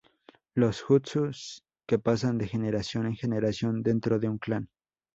[0.55, 1.29] Los jutsu
[1.85, 4.67] que pasan de generación en generación dentro de un clan.